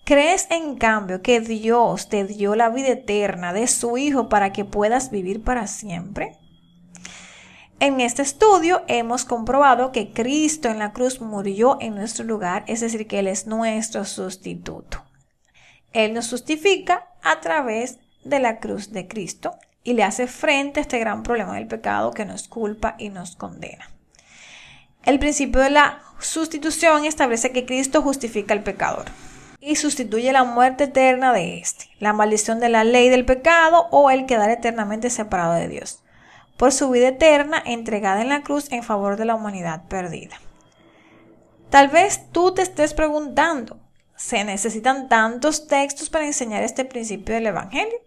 [0.05, 4.63] ¿Crees en cambio que Dios te dio la vida eterna de su Hijo para que
[4.63, 6.37] puedas vivir para siempre?
[7.81, 12.79] En este estudio hemos comprobado que Cristo en la cruz murió en nuestro lugar, es
[12.79, 15.03] decir, que Él es nuestro sustituto.
[15.91, 17.99] Él nos justifica a través
[18.29, 22.11] de la cruz de Cristo y le hace frente a este gran problema del pecado
[22.11, 23.89] que nos culpa y nos condena.
[25.03, 29.05] El principio de la sustitución establece que Cristo justifica al pecador
[29.61, 34.09] y sustituye la muerte eterna de éste, la maldición de la ley del pecado o
[34.11, 36.03] el quedar eternamente separado de Dios,
[36.57, 40.41] por su vida eterna entregada en la cruz en favor de la humanidad perdida.
[41.69, 43.79] Tal vez tú te estés preguntando,
[44.15, 48.06] ¿se necesitan tantos textos para enseñar este principio del Evangelio?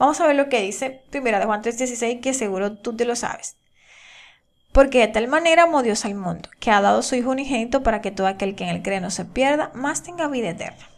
[0.00, 3.14] Vamos a ver lo que dice Primera de Juan 3:16, que seguro tú te lo
[3.16, 3.58] sabes.
[4.72, 8.00] Porque de tal manera amó Dios al mundo, que ha dado su Hijo unigénito para
[8.00, 10.88] que todo aquel que en él cree no se pierda, más tenga vida eterna.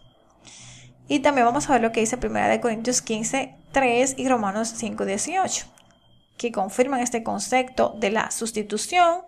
[1.08, 4.72] Y también vamos a ver lo que dice Primera de Corintios 15, 3 y Romanos
[4.76, 5.66] 5, 18,
[6.36, 9.22] que confirman este concepto de la sustitución,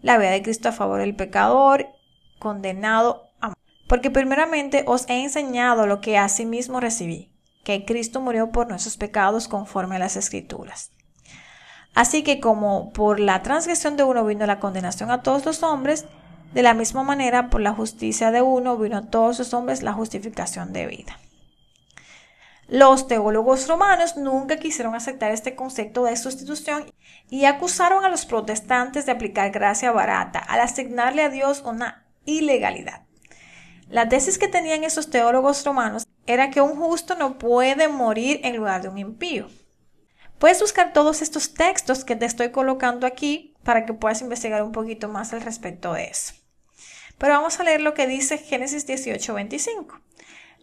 [0.00, 1.88] la vida de Cristo a favor del pecador,
[2.38, 3.52] condenado a
[3.88, 7.32] Porque primeramente os he enseñado lo que asimismo recibí
[7.68, 10.90] que Cristo murió por nuestros pecados conforme a las escrituras.
[11.94, 16.06] Así que como por la transgresión de uno vino la condenación a todos los hombres,
[16.54, 19.92] de la misma manera por la justicia de uno vino a todos los hombres la
[19.92, 21.18] justificación de vida.
[22.68, 26.90] Los teólogos romanos nunca quisieron aceptar este concepto de sustitución
[27.28, 33.02] y acusaron a los protestantes de aplicar gracia barata al asignarle a Dios una ilegalidad.
[33.90, 38.56] La tesis que tenían esos teólogos romanos era que un justo no puede morir en
[38.56, 39.48] lugar de un impío.
[40.38, 44.70] Puedes buscar todos estos textos que te estoy colocando aquí para que puedas investigar un
[44.70, 46.34] poquito más al respecto de eso.
[47.16, 50.00] Pero vamos a leer lo que dice Génesis 18:25.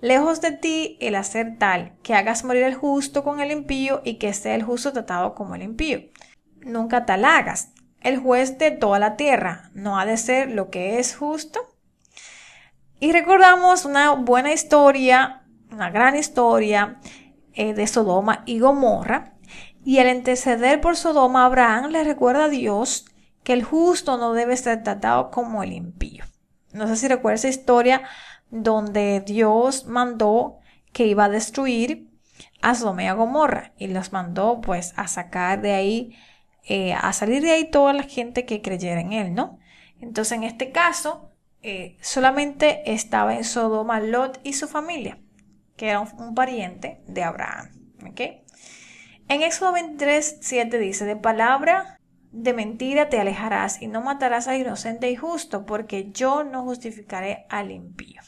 [0.01, 4.15] Lejos de ti el hacer tal que hagas morir el justo con el impío y
[4.15, 6.03] que sea el justo tratado como el impío.
[6.61, 7.69] Nunca tal hagas.
[8.01, 11.59] El juez de toda la tierra no ha de ser lo que es justo.
[12.99, 15.44] Y recordamos una buena historia
[15.75, 16.99] una gran historia
[17.53, 19.33] eh, de Sodoma y Gomorra.
[19.83, 23.05] Y al interceder por Sodoma, Abraham le recuerda a Dios
[23.43, 26.23] que el justo no debe ser tratado como el impío.
[26.73, 28.01] No sé si recuerda esa historia
[28.49, 30.57] donde Dios mandó
[30.91, 32.09] que iba a destruir
[32.61, 36.17] a Sodoma y a Gomorra y los mandó pues a sacar de ahí,
[36.63, 39.59] eh, a salir de ahí toda la gente que creyera en él, ¿no?
[40.01, 45.19] Entonces en este caso eh, solamente estaba en Sodoma Lot y su familia,
[45.75, 47.71] que era un, pariente de Abraham,
[48.09, 48.21] ¿ok?
[49.27, 51.99] En Éxodo 23, 7 dice, de palabra
[52.31, 57.45] de mentira te alejarás y no matarás al inocente y justo, porque yo no justificaré
[57.49, 58.21] al impío.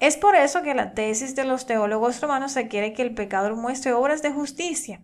[0.00, 3.92] Es por eso que la tesis de los teólogos romanos requiere que el pecador muestre
[3.92, 5.02] obras de justicia.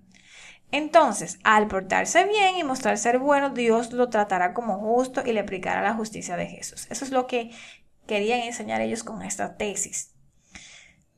[0.73, 5.41] Entonces, al portarse bien y mostrar ser bueno, Dios lo tratará como justo y le
[5.41, 6.87] aplicará la justicia de Jesús.
[6.91, 7.51] Eso es lo que
[8.07, 10.15] querían enseñar ellos con esta tesis.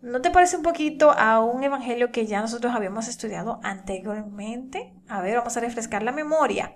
[0.02, 4.94] ¿No te parece un poquito a un evangelio que ya nosotros habíamos estudiado anteriormente?
[5.08, 6.74] A ver, vamos a refrescar la memoria.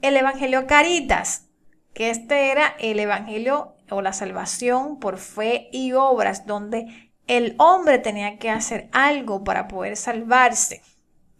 [0.00, 1.48] El evangelio Caritas,
[1.92, 7.98] que este era el evangelio o la salvación por fe y obras, donde el hombre
[7.98, 10.80] tenía que hacer algo para poder salvarse.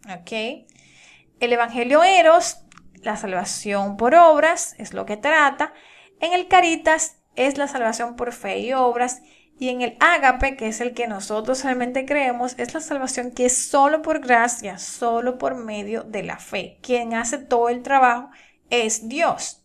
[0.05, 0.67] ¿Ok?
[1.39, 2.59] El evangelio Eros,
[3.01, 5.73] la salvación por obras, es lo que trata.
[6.19, 9.23] En el Caritas es la salvación por fe y obras
[9.61, 13.45] y en el ágape, que es el que nosotros realmente creemos, es la salvación que
[13.45, 16.79] es solo por gracia, solo por medio de la fe.
[16.81, 18.31] Quien hace todo el trabajo
[18.71, 19.63] es Dios.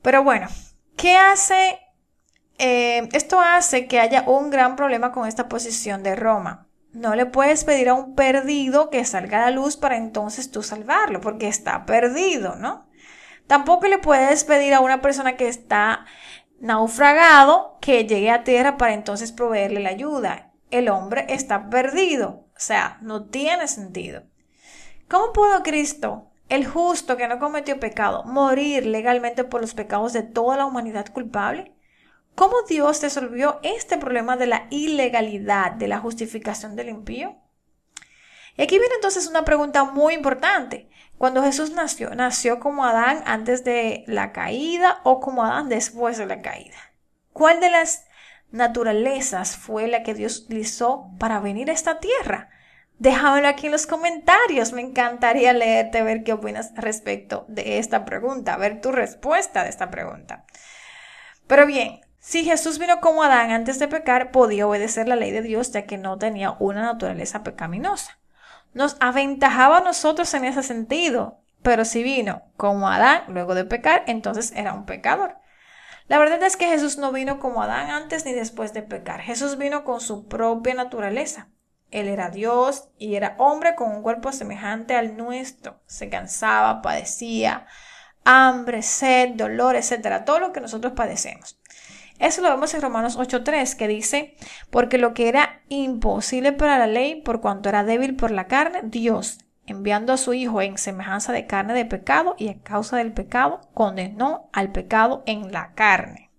[0.00, 0.48] Pero bueno,
[0.96, 1.78] ¿qué hace?
[2.56, 6.66] Eh, esto hace que haya un gran problema con esta posición de Roma.
[6.94, 10.62] No le puedes pedir a un perdido que salga a la luz para entonces tú
[10.62, 12.88] salvarlo, porque está perdido, ¿no?
[13.46, 16.06] Tampoco le puedes pedir a una persona que está
[16.64, 20.50] naufragado que llegue a tierra para entonces proveerle la ayuda.
[20.70, 24.22] El hombre está perdido, o sea, no tiene sentido.
[25.06, 30.22] ¿Cómo pudo Cristo, el justo que no cometió pecado, morir legalmente por los pecados de
[30.22, 31.74] toda la humanidad culpable?
[32.34, 37.36] ¿Cómo Dios resolvió este problema de la ilegalidad, de la justificación del impío?
[38.56, 40.88] Y aquí viene entonces una pregunta muy importante.
[41.18, 46.26] Cuando Jesús nació, ¿nació como Adán antes de la caída o como Adán después de
[46.26, 46.76] la caída?
[47.32, 48.06] ¿Cuál de las
[48.50, 52.50] naturalezas fue la que Dios utilizó para venir a esta tierra?
[52.98, 54.72] Déjamelo aquí en los comentarios.
[54.72, 59.90] Me encantaría leerte, ver qué opinas respecto de esta pregunta, ver tu respuesta de esta
[59.90, 60.44] pregunta.
[61.46, 65.42] Pero bien, si Jesús vino como Adán antes de pecar, podía obedecer la ley de
[65.42, 68.18] Dios ya que no tenía una naturaleza pecaminosa
[68.74, 74.04] nos aventajaba a nosotros en ese sentido, pero si vino como Adán luego de pecar,
[74.06, 75.38] entonces era un pecador.
[76.06, 79.20] La verdad es que Jesús no vino como Adán antes ni después de pecar.
[79.20, 81.48] Jesús vino con su propia naturaleza.
[81.90, 85.80] Él era Dios y era hombre con un cuerpo semejante al nuestro.
[85.86, 87.66] Se cansaba, padecía
[88.24, 91.58] hambre, sed, dolor, etcétera, todo lo que nosotros padecemos.
[92.18, 94.36] Eso lo vemos en Romanos 8.3, que dice,
[94.70, 98.80] porque lo que era imposible para la ley, por cuanto era débil por la carne,
[98.84, 103.12] Dios, enviando a su Hijo en semejanza de carne de pecado y a causa del
[103.12, 106.30] pecado, condenó al pecado en la carne.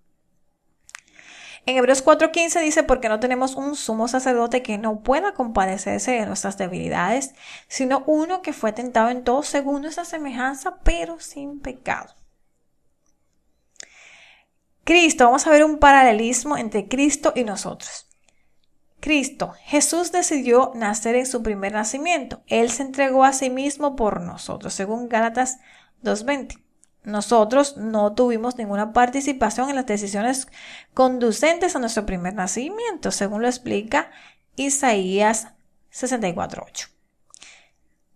[1.67, 6.25] En Hebreos 4:15 dice, porque no tenemos un sumo sacerdote que no pueda compadecerse de
[6.27, 7.33] nuestras debilidades,
[7.67, 12.13] sino uno que fue tentado en todo según nuestra semejanza, pero sin pecado.
[14.85, 18.07] Cristo, vamos a ver un paralelismo entre Cristo y nosotros.
[18.99, 22.43] Cristo, Jesús decidió nacer en su primer nacimiento.
[22.45, 25.57] Él se entregó a sí mismo por nosotros, según Gálatas
[26.03, 26.61] 2.20.
[27.03, 30.47] Nosotros no tuvimos ninguna participación en las decisiones
[30.93, 34.11] conducentes a nuestro primer nacimiento, según lo explica
[34.55, 35.47] Isaías
[35.91, 36.89] 64.8.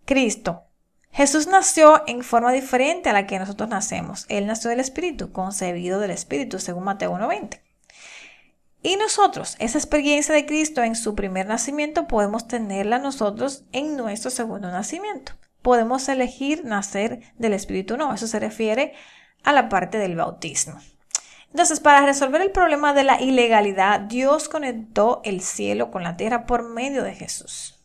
[0.06, 0.69] Cristo,
[1.20, 4.26] Jesús nació en forma diferente a la que nosotros nacemos.
[4.30, 7.60] Él nació del Espíritu, concebido del Espíritu, según Mateo 1.20.
[8.84, 14.32] Y nosotros, esa experiencia de Cristo en su primer nacimiento, podemos tenerla nosotros en nuestro
[14.32, 15.34] segundo nacimiento.
[15.62, 18.14] Podemos elegir nacer del Espíritu no.
[18.14, 18.94] Eso se refiere
[19.44, 20.80] a la parte del bautismo.
[21.52, 26.46] Entonces, para resolver el problema de la ilegalidad, Dios conectó el cielo con la tierra
[26.46, 27.78] por medio de Jesús.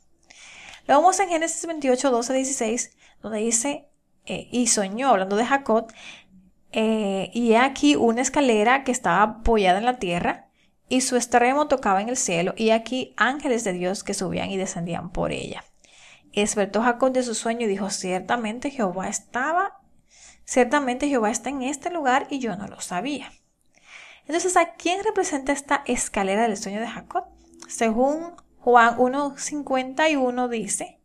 [0.87, 3.89] Lo vemos en Génesis 28, 12, 16, donde dice,
[4.27, 5.91] eh, y soñó, hablando de Jacob,
[6.73, 10.51] eh, y aquí una escalera que estaba apoyada en la tierra,
[10.91, 14.59] y su extremo tocaba en el cielo, y aquí ángeles de Dios que subían y
[14.59, 15.65] descendían por ella.
[16.33, 19.81] Y despertó Jacob de su sueño y dijo, ciertamente Jehová estaba,
[20.45, 23.33] ciertamente Jehová está en este lugar y yo no lo sabía.
[24.27, 27.25] Entonces, ¿a quién representa esta escalera del sueño de Jacob?
[27.69, 31.01] Según Juan 1.51 dice,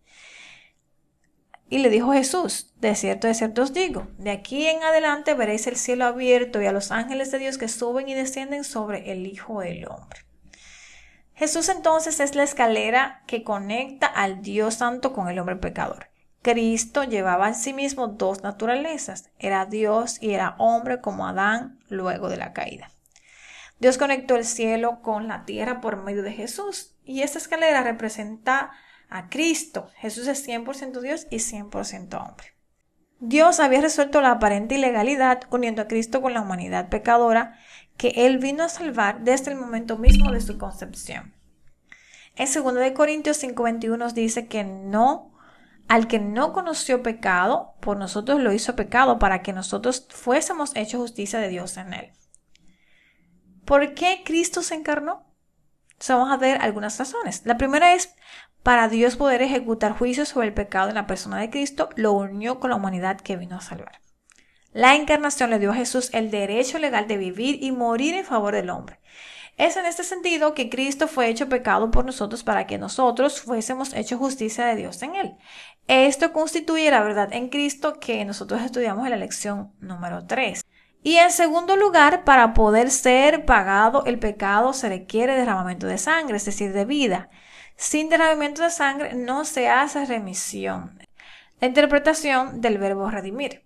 [1.70, 5.68] Y le dijo Jesús, de cierto, de cierto os digo, de aquí en adelante veréis
[5.68, 9.28] el cielo abierto y a los ángeles de Dios que suben y descienden sobre el
[9.28, 10.22] Hijo del Hombre.
[11.36, 16.08] Jesús entonces es la escalera que conecta al Dios Santo con el hombre pecador.
[16.42, 22.30] Cristo llevaba en sí mismo dos naturalezas, era Dios y era hombre como Adán luego
[22.30, 22.92] de la caída.
[23.80, 28.72] Dios conectó el cielo con la tierra por medio de Jesús y esta escalera representa
[29.10, 29.90] a Cristo.
[29.98, 32.48] Jesús es 100% Dios y 100% hombre.
[33.20, 37.60] Dios había resuelto la aparente ilegalidad uniendo a Cristo con la humanidad pecadora
[37.98, 41.36] que Él vino a salvar desde el momento mismo de su concepción.
[42.36, 45.34] En 2 Corintios 5:21 nos dice que no,
[45.90, 51.02] al que no conoció pecado, por nosotros lo hizo pecado para que nosotros fuésemos hechos
[51.02, 52.14] justicia de Dios en Él.
[53.66, 55.26] ¿Por qué Cristo se encarnó?
[56.08, 57.42] vamos a ver algunas razones.
[57.44, 58.16] La primera es
[58.64, 62.60] para Dios poder ejecutar juicio sobre el pecado en la persona de Cristo, lo unió
[62.60, 64.00] con la humanidad que vino a salvar.
[64.72, 68.54] La encarnación le dio a Jesús el derecho legal de vivir y morir en favor
[68.54, 69.00] del hombre.
[69.58, 73.94] Es en este sentido que Cristo fue hecho pecado por nosotros para que nosotros fuésemos
[73.94, 75.36] hechos justicia de Dios en él.
[75.88, 80.64] Esto constituye la verdad en Cristo que nosotros estudiamos en la lección número 3.
[81.02, 86.38] Y en segundo lugar, para poder ser pagado el pecado se requiere derramamiento de sangre,
[86.38, 87.30] es decir, de vida.
[87.80, 91.00] Sin derramamiento de sangre no se hace remisión.
[91.62, 93.64] La interpretación del verbo redimir.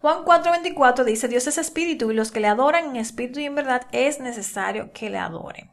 [0.00, 3.54] Juan 4:24 dice, Dios es espíritu y los que le adoran en espíritu y en
[3.54, 5.70] verdad es necesario que le adoren.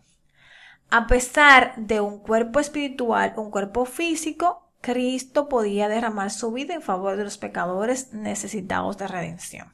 [0.89, 6.81] A pesar de un cuerpo espiritual, un cuerpo físico, Cristo podía derramar su vida en
[6.81, 9.73] favor de los pecadores necesitados de redención.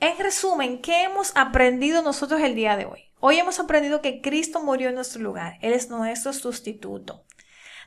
[0.00, 3.04] En resumen, ¿qué hemos aprendido nosotros el día de hoy?
[3.20, 7.24] Hoy hemos aprendido que Cristo murió en nuestro lugar, Él es nuestro sustituto.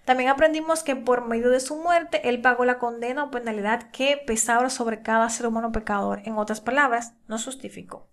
[0.05, 4.17] También aprendimos que por medio de su muerte Él pagó la condena o penalidad que
[4.25, 6.21] pesaba sobre cada ser humano pecador.
[6.23, 8.09] En otras palabras, nos justificó.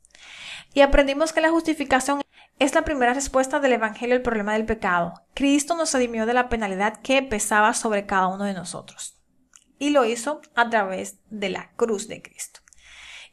[0.75, 2.21] Y aprendimos que la justificación
[2.59, 5.13] es la primera respuesta del Evangelio al problema del pecado.
[5.35, 9.21] Cristo nos redimió de la penalidad que pesaba sobre cada uno de nosotros.
[9.79, 12.61] Y lo hizo a través de la cruz de Cristo.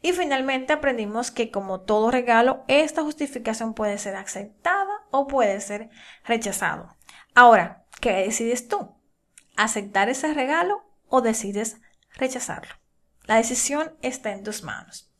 [0.02, 5.88] Y finalmente aprendimos que como todo regalo, esta justificación puede ser aceptada o puede ser
[6.24, 6.94] rechazado.
[7.34, 8.94] Ahora, ¿qué decides tú?
[9.56, 11.78] ¿Aceptar ese regalo o decides
[12.12, 12.74] rechazarlo?
[13.22, 15.10] La decisión está en tus manos.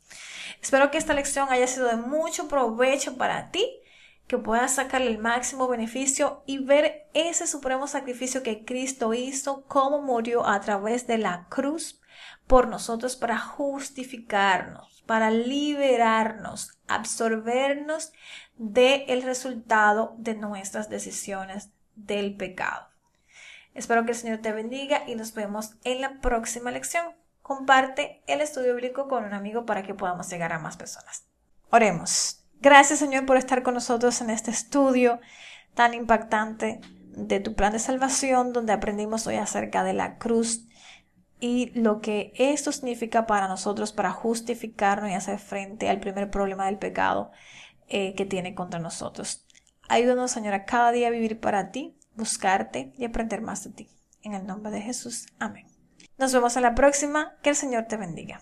[0.61, 3.81] Espero que esta lección haya sido de mucho provecho para ti
[4.27, 10.01] que puedas sacarle el máximo beneficio y ver ese supremo sacrificio que Cristo hizo, cómo
[10.01, 12.01] murió a través de la cruz
[12.47, 18.13] por nosotros para justificarnos, para liberarnos, absorbernos
[18.57, 22.89] del resultado de nuestras decisiones del pecado.
[23.75, 27.15] Espero que el Señor te bendiga y nos vemos en la próxima lección.
[27.43, 31.27] Comparte el estudio bíblico con un amigo para que podamos llegar a más personas.
[31.71, 32.44] Oremos.
[32.65, 35.21] Gracias Señor por estar con nosotros en este estudio
[35.75, 40.67] tan impactante de tu plan de salvación, donde aprendimos hoy acerca de la cruz
[41.39, 46.65] y lo que esto significa para nosotros para justificarnos y hacer frente al primer problema
[46.65, 47.33] del pecado
[47.87, 49.47] eh, que tiene contra nosotros.
[49.91, 53.91] Ayúdanos, Señor, a cada día a vivir para ti, buscarte y aprender más de ti.
[54.23, 55.27] En el nombre de Jesús.
[55.39, 55.67] Amén.
[56.17, 57.35] Nos vemos en la próxima.
[57.43, 58.41] Que el Señor te bendiga.